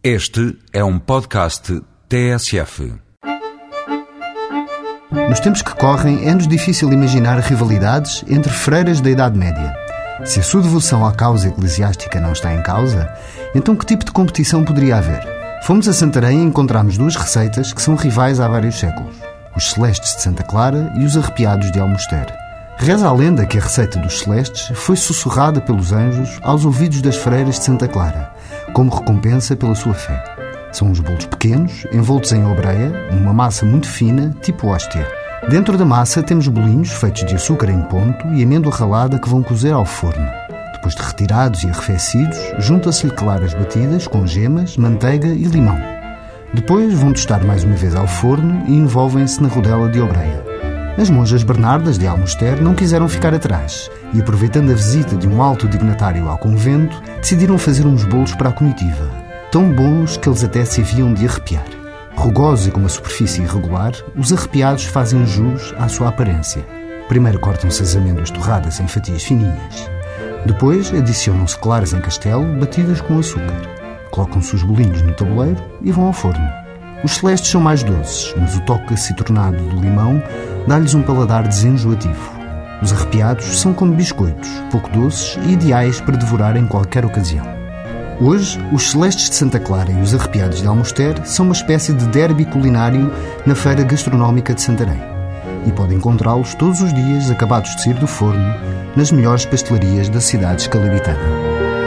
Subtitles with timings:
[0.00, 2.94] Este é um podcast TSF.
[5.28, 9.74] Nos tempos que correm, é-nos difícil imaginar rivalidades entre freiras da Idade Média.
[10.24, 13.12] Se a sua devoção à causa eclesiástica não está em causa,
[13.56, 15.20] então que tipo de competição poderia haver?
[15.64, 19.16] Fomos a Santarém e encontramos duas receitas que são rivais há vários séculos:
[19.56, 22.32] os Celestes de Santa Clara e os Arrepiados de Almoster.
[22.76, 27.16] Reza a lenda que a receita dos Celestes foi sussurrada pelos anjos aos ouvidos das
[27.16, 28.32] freiras de Santa Clara,
[28.72, 30.22] como recompensa pela sua fé.
[30.72, 35.06] São uns bolos pequenos, envoltos em obreia, numa massa muito fina, tipo hóstia.
[35.48, 39.42] Dentro da massa temos bolinhos feitos de açúcar em ponto e amêndoa ralada que vão
[39.42, 40.28] cozer ao forno.
[40.74, 45.78] Depois de retirados e arrefecidos, junta-se-lhe claras batidas com gemas, manteiga e limão.
[46.54, 50.47] Depois vão tostar mais uma vez ao forno e envolvem-se na rodela de obreia.
[50.98, 55.40] As monjas Bernardas de Almoster não quiseram ficar atrás e, aproveitando a visita de um
[55.40, 59.08] alto dignatário ao convento, decidiram fazer uns bolos para a comitiva,
[59.52, 61.64] tão bons que eles até se haviam de arrepiar.
[62.16, 66.66] Rugosos e com uma superfície irregular, os arrepiados fazem jus à sua aparência.
[67.06, 69.88] Primeiro cortam-se as amêndoas torradas em fatias fininhas.
[70.46, 73.62] Depois adicionam-se claras em castelo batidas com açúcar.
[74.10, 76.50] Colocam-se os bolinhos no tabuleiro e vão ao forno.
[77.04, 80.20] Os celestes são mais doces, mas o toque acitronado do limão
[80.68, 82.38] dá-lhes um paladar desenjoativo.
[82.82, 87.44] Os arrepiados são como biscoitos, pouco doces e ideais para devorar em qualquer ocasião.
[88.20, 92.06] Hoje, os Celestes de Santa Clara e os Arrepiados de Almoster são uma espécie de
[92.08, 93.12] derby culinário
[93.46, 95.00] na Feira Gastronómica de Santarém.
[95.66, 98.54] E pode encontrá-los todos os dias, acabados de sair do forno,
[98.94, 101.77] nas melhores pastelarias da cidade escalabitana.